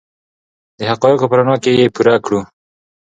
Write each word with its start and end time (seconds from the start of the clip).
د 0.77 0.79
حقایقو 0.91 1.29
په 1.29 1.35
رڼا 1.39 1.55
کې 1.63 1.71
یې 1.79 1.93
پوره 1.95 2.15
کړو. 2.25 2.39